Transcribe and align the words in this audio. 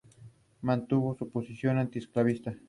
Hasta 0.03 0.73
entonces, 0.73 1.27
permanece 2.07 2.49
aquí. 2.49 2.59